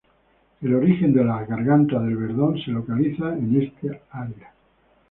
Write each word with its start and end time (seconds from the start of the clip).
El 0.61 0.73
origen 0.73 1.13
de 1.13 1.23
las 1.23 1.47
gargantas 1.47 2.01
del 2.03 2.17
Verdon 2.17 2.57
se 2.59 2.71
localiza 2.71 3.33
en 3.37 3.61
esta 3.61 3.85
era. 4.27 4.51